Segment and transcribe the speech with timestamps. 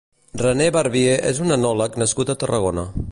[0.41, 2.91] René Barbier és un enòleg nascut a Tarragona.